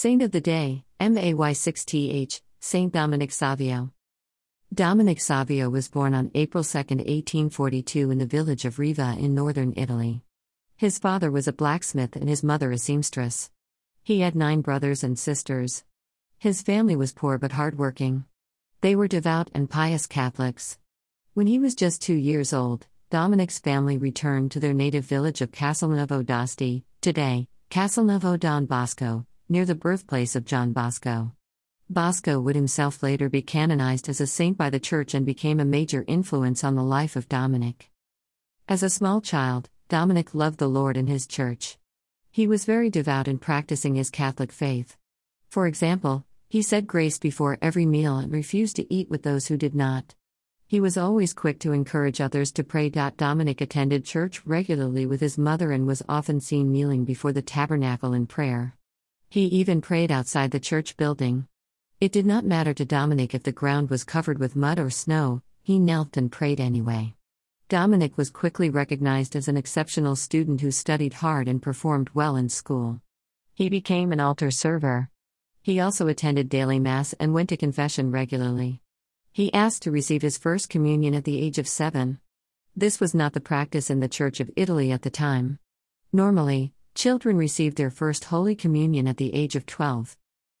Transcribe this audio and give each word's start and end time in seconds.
Saint 0.00 0.22
of 0.22 0.30
the 0.30 0.40
Day, 0.40 0.84
MAY6TH, 1.00 2.40
Saint 2.60 2.92
Dominic 2.92 3.32
Savio. 3.32 3.90
Dominic 4.72 5.20
Savio 5.20 5.68
was 5.70 5.88
born 5.88 6.14
on 6.14 6.30
April 6.36 6.62
2, 6.62 6.78
1842, 6.78 8.12
in 8.12 8.18
the 8.18 8.24
village 8.24 8.64
of 8.64 8.78
Riva 8.78 9.16
in 9.18 9.34
northern 9.34 9.74
Italy. 9.76 10.22
His 10.76 11.00
father 11.00 11.32
was 11.32 11.48
a 11.48 11.52
blacksmith 11.52 12.14
and 12.14 12.28
his 12.28 12.44
mother 12.44 12.70
a 12.70 12.78
seamstress. 12.78 13.50
He 14.04 14.20
had 14.20 14.36
nine 14.36 14.60
brothers 14.60 15.02
and 15.02 15.18
sisters. 15.18 15.82
His 16.38 16.62
family 16.62 16.94
was 16.94 17.12
poor 17.12 17.36
but 17.36 17.50
hardworking. 17.50 18.24
They 18.82 18.94
were 18.94 19.08
devout 19.08 19.50
and 19.52 19.68
pious 19.68 20.06
Catholics. 20.06 20.78
When 21.34 21.48
he 21.48 21.58
was 21.58 21.74
just 21.74 22.02
two 22.02 22.14
years 22.14 22.52
old, 22.52 22.86
Dominic's 23.10 23.58
family 23.58 23.98
returned 23.98 24.52
to 24.52 24.60
their 24.60 24.74
native 24.74 25.06
village 25.06 25.40
of 25.40 25.50
Castelnuovo 25.50 26.24
d'Asti, 26.24 26.84
today, 27.00 27.48
Castelnuovo 27.68 28.38
Don 28.38 28.66
Bosco, 28.66 29.26
near 29.50 29.64
the 29.64 29.74
birthplace 29.74 30.36
of 30.36 30.44
John 30.44 30.72
Bosco. 30.72 31.32
Bosco 31.88 32.38
would 32.38 32.54
himself 32.54 33.02
later 33.02 33.30
be 33.30 33.40
canonized 33.40 34.10
as 34.10 34.20
a 34.20 34.26
saint 34.26 34.58
by 34.58 34.68
the 34.68 34.78
Church 34.78 35.14
and 35.14 35.24
became 35.24 35.58
a 35.58 35.64
major 35.64 36.04
influence 36.06 36.62
on 36.62 36.74
the 36.74 36.82
life 36.82 37.16
of 37.16 37.30
Dominic. 37.30 37.90
As 38.68 38.82
a 38.82 38.90
small 38.90 39.22
child, 39.22 39.70
Dominic 39.88 40.34
loved 40.34 40.58
the 40.58 40.68
Lord 40.68 40.98
and 40.98 41.08
his 41.08 41.26
Church. 41.26 41.78
He 42.30 42.46
was 42.46 42.66
very 42.66 42.90
devout 42.90 43.26
in 43.26 43.38
practicing 43.38 43.94
his 43.94 44.10
Catholic 44.10 44.52
faith. 44.52 44.98
For 45.48 45.66
example, 45.66 46.26
he 46.50 46.60
said 46.60 46.86
grace 46.86 47.18
before 47.18 47.56
every 47.62 47.86
meal 47.86 48.18
and 48.18 48.30
refused 48.30 48.76
to 48.76 48.94
eat 48.94 49.08
with 49.08 49.22
those 49.22 49.46
who 49.46 49.56
did 49.56 49.74
not. 49.74 50.14
He 50.66 50.80
was 50.80 50.98
always 50.98 51.32
quick 51.32 51.58
to 51.60 51.72
encourage 51.72 52.20
others 52.20 52.52
to 52.52 52.64
pray. 52.64 52.90
Dominic 52.90 53.62
attended 53.62 54.04
church 54.04 54.42
regularly 54.44 55.06
with 55.06 55.22
his 55.22 55.38
mother 55.38 55.72
and 55.72 55.86
was 55.86 56.02
often 56.06 56.40
seen 56.40 56.70
kneeling 56.70 57.06
before 57.06 57.32
the 57.32 57.40
tabernacle 57.40 58.12
in 58.12 58.26
prayer. 58.26 58.77
He 59.30 59.44
even 59.44 59.82
prayed 59.82 60.10
outside 60.10 60.52
the 60.52 60.60
church 60.60 60.96
building. 60.96 61.46
It 62.00 62.12
did 62.12 62.24
not 62.24 62.46
matter 62.46 62.72
to 62.72 62.84
Dominic 62.86 63.34
if 63.34 63.42
the 63.42 63.52
ground 63.52 63.90
was 63.90 64.02
covered 64.02 64.38
with 64.38 64.56
mud 64.56 64.78
or 64.78 64.88
snow, 64.88 65.42
he 65.62 65.78
knelt 65.78 66.16
and 66.16 66.32
prayed 66.32 66.60
anyway. 66.60 67.14
Dominic 67.68 68.16
was 68.16 68.30
quickly 68.30 68.70
recognized 68.70 69.36
as 69.36 69.46
an 69.46 69.58
exceptional 69.58 70.16
student 70.16 70.62
who 70.62 70.70
studied 70.70 71.12
hard 71.12 71.46
and 71.46 71.60
performed 71.60 72.08
well 72.14 72.36
in 72.36 72.48
school. 72.48 73.02
He 73.54 73.68
became 73.68 74.12
an 74.12 74.20
altar 74.20 74.50
server. 74.50 75.10
He 75.60 75.78
also 75.78 76.08
attended 76.08 76.48
daily 76.48 76.78
Mass 76.78 77.12
and 77.20 77.34
went 77.34 77.50
to 77.50 77.58
confession 77.58 78.10
regularly. 78.10 78.80
He 79.32 79.52
asked 79.52 79.82
to 79.82 79.90
receive 79.90 80.22
his 80.22 80.38
first 80.38 80.70
communion 80.70 81.14
at 81.14 81.24
the 81.24 81.38
age 81.38 81.58
of 81.58 81.68
seven. 81.68 82.18
This 82.74 82.98
was 82.98 83.14
not 83.14 83.34
the 83.34 83.40
practice 83.40 83.90
in 83.90 84.00
the 84.00 84.08
Church 84.08 84.40
of 84.40 84.50
Italy 84.56 84.90
at 84.90 85.02
the 85.02 85.10
time. 85.10 85.58
Normally, 86.12 86.72
Children 86.98 87.36
received 87.36 87.76
their 87.76 87.92
first 87.92 88.24
Holy 88.24 88.56
Communion 88.56 89.06
at 89.06 89.18
the 89.18 89.32
age 89.32 89.54
of 89.54 89.66
12. 89.66 90.16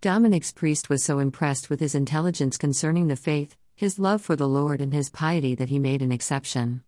Dominic's 0.00 0.52
priest 0.52 0.88
was 0.88 1.02
so 1.02 1.18
impressed 1.18 1.68
with 1.68 1.80
his 1.80 1.96
intelligence 1.96 2.56
concerning 2.56 3.08
the 3.08 3.16
faith, 3.16 3.56
his 3.74 3.98
love 3.98 4.22
for 4.22 4.36
the 4.36 4.46
Lord, 4.46 4.80
and 4.80 4.94
his 4.94 5.10
piety 5.10 5.56
that 5.56 5.70
he 5.70 5.80
made 5.80 6.02
an 6.02 6.12
exception. 6.12 6.84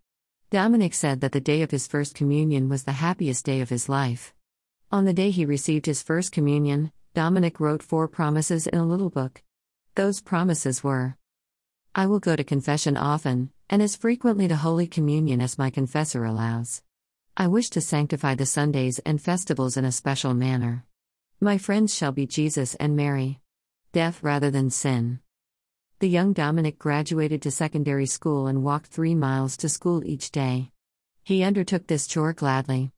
Dominic 0.49 0.93
said 0.93 1.19
that 1.19 1.33
the 1.33 1.41
day 1.41 1.61
of 1.61 1.71
his 1.71 1.87
first 1.87 2.15
communion 2.15 2.69
was 2.69 2.85
the 2.85 2.93
happiest 2.93 3.43
day 3.43 3.59
of 3.59 3.67
his 3.67 3.89
life. 3.89 4.33
On 4.93 5.03
the 5.03 5.11
day 5.11 5.29
he 5.29 5.45
received 5.45 5.87
his 5.87 6.01
first 6.01 6.31
communion, 6.31 6.93
Dominic 7.13 7.59
wrote 7.59 7.83
four 7.83 8.07
promises 8.07 8.65
in 8.65 8.79
a 8.79 8.87
little 8.87 9.09
book. 9.09 9.43
Those 9.95 10.21
promises 10.21 10.85
were 10.85 11.17
I 11.93 12.05
will 12.05 12.21
go 12.21 12.37
to 12.37 12.45
confession 12.45 12.95
often, 12.95 13.51
and 13.69 13.81
as 13.81 13.97
frequently 13.97 14.47
to 14.47 14.55
Holy 14.55 14.87
Communion 14.87 15.41
as 15.41 15.57
my 15.57 15.69
confessor 15.69 16.23
allows. 16.23 16.81
I 17.35 17.47
wish 17.47 17.71
to 17.71 17.81
sanctify 17.81 18.35
the 18.35 18.45
Sundays 18.45 18.99
and 18.99 19.19
festivals 19.19 19.75
in 19.75 19.85
a 19.85 19.91
special 19.91 20.35
manner. 20.35 20.85
My 21.41 21.57
friends 21.57 21.91
shall 21.91 22.11
be 22.11 22.27
Jesus 22.27 22.75
and 22.75 22.95
Mary. 22.95 23.39
Death 23.91 24.21
rather 24.21 24.51
than 24.51 24.69
sin. 24.69 25.19
The 25.97 26.09
young 26.09 26.33
Dominic 26.33 26.77
graduated 26.77 27.41
to 27.41 27.49
secondary 27.49 28.05
school 28.05 28.45
and 28.45 28.63
walked 28.63 28.85
three 28.85 29.15
miles 29.15 29.57
to 29.57 29.69
school 29.69 30.05
each 30.05 30.29
day. 30.29 30.69
He 31.23 31.43
undertook 31.43 31.87
this 31.87 32.05
chore 32.05 32.33
gladly. 32.33 32.91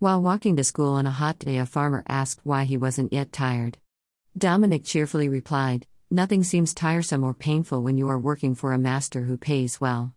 While 0.00 0.20
walking 0.20 0.54
to 0.56 0.64
school 0.64 0.92
on 0.92 1.06
a 1.06 1.10
hot 1.10 1.38
day, 1.38 1.56
a 1.56 1.64
farmer 1.64 2.04
asked 2.06 2.40
why 2.44 2.64
he 2.64 2.76
wasn't 2.76 3.14
yet 3.14 3.32
tired. 3.32 3.78
Dominic 4.36 4.84
cheerfully 4.84 5.30
replied, 5.30 5.86
Nothing 6.10 6.44
seems 6.44 6.74
tiresome 6.74 7.24
or 7.24 7.32
painful 7.32 7.82
when 7.82 7.96
you 7.96 8.10
are 8.10 8.18
working 8.18 8.54
for 8.54 8.74
a 8.74 8.78
master 8.78 9.22
who 9.22 9.38
pays 9.38 9.80
well. 9.80 10.14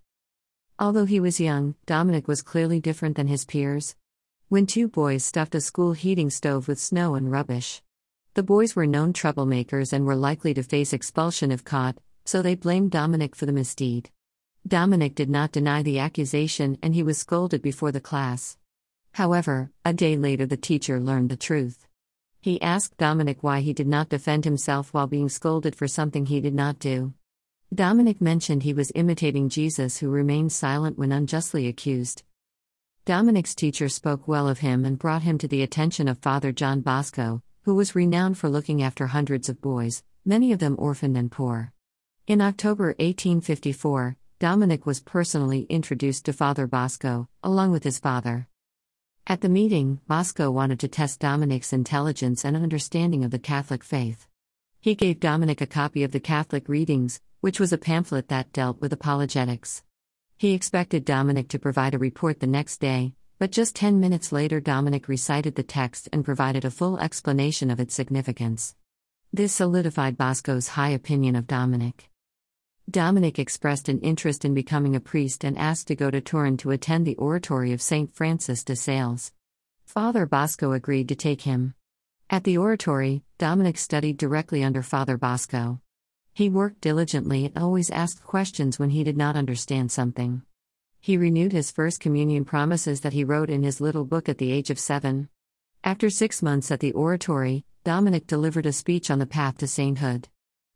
Although 0.82 1.06
he 1.06 1.20
was 1.20 1.40
young, 1.40 1.76
Dominic 1.86 2.28
was 2.28 2.42
clearly 2.42 2.80
different 2.80 3.16
than 3.16 3.28
his 3.28 3.46
peers. 3.46 3.96
When 4.50 4.66
two 4.66 4.88
boys 4.88 5.24
stuffed 5.24 5.54
a 5.54 5.62
school 5.62 5.94
heating 5.94 6.32
stove 6.32 6.68
with 6.68 6.80
snow 6.80 7.14
and 7.14 7.32
rubbish. 7.32 7.84
The 8.34 8.42
boys 8.42 8.76
were 8.76 8.88
known 8.88 9.14
troublemakers 9.14 9.94
and 9.94 10.08
were 10.08 10.16
likely 10.16 10.56
to 10.56 10.64
face 10.64 10.92
expulsion 10.92 11.52
if 11.52 11.64
caught, 11.64 12.00
so 12.26 12.42
they 12.42 12.56
blamed 12.56 12.90
Dominic 12.90 13.36
for 13.36 13.46
the 13.46 13.52
misdeed. 13.52 14.10
Dominic 14.68 15.14
did 15.14 15.30
not 15.30 15.52
deny 15.52 15.84
the 15.84 16.00
accusation 16.00 16.80
and 16.82 16.96
he 16.96 17.04
was 17.04 17.20
scolded 17.20 17.62
before 17.62 17.92
the 17.92 18.02
class. 18.02 18.58
However, 19.12 19.70
a 19.86 19.94
day 19.94 20.18
later 20.18 20.48
the 20.48 20.58
teacher 20.58 21.00
learned 21.00 21.30
the 21.30 21.38
truth. 21.38 21.86
He 22.40 22.60
asked 22.60 22.98
Dominic 22.98 23.44
why 23.44 23.62
he 23.62 23.74
did 23.74 23.88
not 23.88 24.10
defend 24.10 24.46
himself 24.46 24.96
while 24.96 25.06
being 25.06 25.30
scolded 25.30 25.76
for 25.76 25.88
something 25.88 26.26
he 26.26 26.42
did 26.42 26.56
not 26.56 26.80
do. 26.80 27.14
Dominic 27.74 28.20
mentioned 28.20 28.64
he 28.64 28.74
was 28.74 28.92
imitating 28.96 29.48
Jesus, 29.48 29.98
who 30.00 30.10
remained 30.10 30.52
silent 30.52 30.98
when 30.98 31.14
unjustly 31.14 31.68
accused. 31.68 32.24
Dominic's 33.06 33.56
teacher 33.56 33.88
spoke 33.88 34.28
well 34.28 34.50
of 34.50 34.60
him 34.60 34.84
and 34.84 35.00
brought 35.00 35.22
him 35.22 35.38
to 35.38 35.48
the 35.48 35.62
attention 35.62 36.10
of 36.10 36.18
Father 36.18 36.52
John 36.52 36.82
Bosco, 36.82 37.42
who 37.62 37.74
was 37.74 37.96
renowned 37.96 38.38
for 38.38 38.50
looking 38.50 38.84
after 38.84 39.08
hundreds 39.08 39.48
of 39.48 39.62
boys, 39.62 40.04
many 40.26 40.52
of 40.52 40.60
them 40.60 40.76
orphaned 40.80 41.16
and 41.16 41.32
poor. 41.32 41.72
In 42.28 42.42
October 42.42 42.88
1854, 43.00 44.18
Dominic 44.40 44.86
was 44.86 45.00
personally 45.00 45.62
introduced 45.70 46.26
to 46.26 46.34
Father 46.34 46.68
Bosco, 46.68 47.30
along 47.42 47.72
with 47.72 47.86
his 47.86 48.00
father. 48.00 48.50
At 49.28 49.40
the 49.40 49.48
meeting, 49.48 50.02
Bosco 50.08 50.52
wanted 50.52 50.82
to 50.82 50.90
test 50.90 51.22
Dominic's 51.22 51.72
intelligence 51.72 52.44
and 52.44 52.58
understanding 52.58 53.24
of 53.24 53.32
the 53.32 53.40
Catholic 53.40 53.82
faith. 53.82 54.28
He 54.82 54.94
gave 54.94 55.22
Dominic 55.22 55.62
a 55.62 55.68
copy 55.68 56.04
of 56.04 56.12
the 56.12 56.20
Catholic 56.20 56.68
Readings, 56.68 57.22
which 57.42 57.60
was 57.60 57.74
a 57.74 57.78
pamphlet 57.78 58.30
that 58.30 58.54
dealt 58.54 58.80
with 58.80 58.94
apologetics. 58.94 59.84
He 60.38 60.54
expected 60.54 61.06
Dominic 61.06 61.50
to 61.50 61.60
provide 61.60 61.94
a 61.94 62.00
report 62.00 62.40
the 62.40 62.48
next 62.48 62.78
day, 62.78 63.14
but 63.40 63.52
just 63.52 63.76
10 63.76 64.00
minutes 64.00 64.32
later, 64.32 64.60
Dominic 64.60 65.08
recited 65.08 65.56
the 65.56 65.64
text 65.64 66.08
and 66.14 66.24
provided 66.24 66.64
a 66.64 66.72
full 66.72 67.00
explanation 67.00 67.70
of 67.70 67.80
its 67.80 67.94
significance. 67.94 68.76
This 69.34 69.54
solidified 69.54 70.18
Bosco's 70.18 70.70
high 70.70 70.90
opinion 70.90 71.36
of 71.36 71.48
Dominic. 71.48 72.10
Dominic 72.90 73.40
expressed 73.40 73.90
an 73.90 74.00
interest 74.02 74.46
in 74.46 74.54
becoming 74.54 74.96
a 74.96 75.00
priest 75.00 75.44
and 75.44 75.58
asked 75.58 75.88
to 75.88 75.96
go 75.96 76.12
to 76.12 76.22
Turin 76.22 76.58
to 76.58 76.72
attend 76.72 77.08
the 77.08 77.16
oratory 77.16 77.72
of 77.72 77.82
St. 77.82 78.14
Francis 78.14 78.64
de 78.64 78.76
Sales. 78.76 79.32
Father 79.86 80.26
Bosco 80.26 80.74
agreed 80.74 81.08
to 81.10 81.16
take 81.16 81.42
him. 81.42 81.74
At 82.30 82.44
the 82.44 82.58
oratory, 82.58 83.24
Dominic 83.38 83.78
studied 83.78 84.18
directly 84.18 84.64
under 84.64 84.84
Father 84.84 85.18
Bosco. 85.18 85.82
He 86.34 86.50
worked 86.50 86.82
diligently 86.82 87.46
and 87.46 87.58
always 87.58 87.90
asked 87.90 88.24
questions 88.24 88.80
when 88.80 88.92
he 88.92 89.04
did 89.04 89.18
not 89.18 89.36
understand 89.36 89.92
something. 89.92 90.44
He 91.00 91.18
renewed 91.18 91.52
his 91.52 91.72
first 91.72 92.00
communion 92.00 92.46
promises 92.46 93.02
that 93.02 93.14
he 93.14 93.24
wrote 93.24 93.50
in 93.50 93.64
his 93.64 93.82
little 93.82 94.06
book 94.06 94.30
at 94.30 94.38
the 94.38 94.52
age 94.52 94.70
of 94.70 94.80
seven. 94.80 95.30
After 95.84 96.10
six 96.10 96.42
months 96.42 96.72
at 96.72 96.80
the 96.80 96.94
oratory, 96.94 97.66
Dominic 97.84 98.28
delivered 98.28 98.66
a 98.66 98.72
speech 98.72 99.10
on 99.10 99.20
the 99.20 99.26
path 99.26 99.58
to 99.58 99.68
sainthood. 99.68 100.30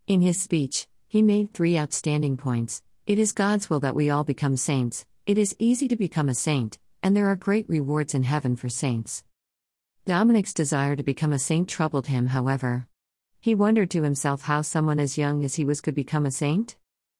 In 0.07 0.21
his 0.21 0.41
speech, 0.41 0.87
he 1.07 1.21
made 1.21 1.53
three 1.53 1.77
outstanding 1.77 2.37
points 2.37 2.81
It 3.05 3.19
is 3.19 3.31
God's 3.31 3.69
will 3.69 3.79
that 3.81 3.95
we 3.95 4.09
all 4.09 4.23
become 4.23 4.57
saints, 4.57 5.05
it 5.25 5.37
is 5.37 5.55
easy 5.59 5.87
to 5.87 5.95
become 5.95 6.27
a 6.27 6.35
saint, 6.35 6.79
and 7.01 7.15
there 7.15 7.27
are 7.27 7.35
great 7.35 7.69
rewards 7.69 8.13
in 8.13 8.23
heaven 8.23 8.55
for 8.55 8.67
saints. 8.67 9.23
Dominic's 10.05 10.53
desire 10.53 10.95
to 10.95 11.03
become 11.03 11.31
a 11.31 11.39
saint 11.39 11.69
troubled 11.69 12.07
him, 12.07 12.27
however. 12.27 12.87
He 13.45 13.53
wondered 13.53 13.91
to 13.91 14.01
himself 14.01 14.41
how 14.41 14.63
someone 14.63 14.99
as 14.99 15.19
young 15.19 15.45
as 15.45 15.53
he 15.53 15.65
was 15.65 15.79
could 15.79 15.93
become 15.93 16.25
a 16.25 16.31
saint. 16.31 16.75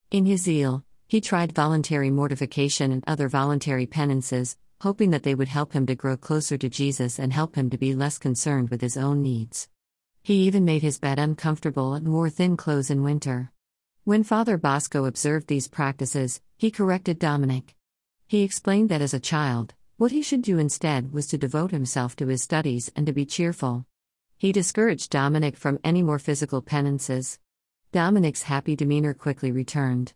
In 0.10 0.26
his 0.26 0.42
zeal, 0.42 0.84
he 1.08 1.22
tried 1.22 1.54
voluntary 1.54 2.10
mortification 2.10 2.92
and 2.92 3.04
other 3.06 3.30
voluntary 3.30 3.86
penances, 3.86 4.58
hoping 4.82 5.12
that 5.12 5.22
they 5.22 5.36
would 5.36 5.50
help 5.50 5.74
him 5.74 5.86
to 5.86 5.94
grow 5.94 6.18
closer 6.18 6.58
to 6.58 6.68
Jesus 6.68 7.20
and 7.20 7.32
help 7.32 7.56
him 7.56 7.70
to 7.70 7.78
be 7.78 7.94
less 7.94 8.18
concerned 8.18 8.70
with 8.70 8.82
his 8.82 8.98
own 8.98 9.22
needs. 9.22 9.70
He 10.24 10.48
even 10.48 10.66
made 10.66 10.82
his 10.82 10.98
bed 10.98 11.20
uncomfortable 11.20 11.94
and 11.94 12.12
wore 12.12 12.32
thin 12.32 12.58
clothes 12.58 12.90
in 12.90 13.04
winter. 13.04 13.52
When 14.04 14.24
Father 14.24 14.58
Bosco 14.58 15.06
observed 15.06 15.46
these 15.46 15.68
practices, 15.68 16.42
he 16.58 16.72
corrected 16.72 17.20
Dominic. 17.20 17.76
He 18.26 18.42
explained 18.42 18.90
that 18.90 19.04
as 19.04 19.14
a 19.14 19.20
child, 19.20 19.76
what 19.98 20.12
he 20.12 20.24
should 20.24 20.42
do 20.42 20.58
instead 20.58 21.14
was 21.14 21.28
to 21.28 21.38
devote 21.38 21.70
himself 21.70 22.16
to 22.16 22.26
his 22.26 22.42
studies 22.42 22.92
and 22.96 23.06
to 23.06 23.14
be 23.14 23.28
cheerful. 23.28 23.86
He 24.38 24.52
discouraged 24.52 25.12
Dominic 25.12 25.56
from 25.56 25.80
any 25.82 26.04
more 26.04 26.20
physical 26.20 26.62
penances. 26.62 27.40
Dominic's 27.94 28.44
happy 28.44 28.76
demeanor 28.76 29.14
quickly 29.14 29.50
returned. 29.50 30.12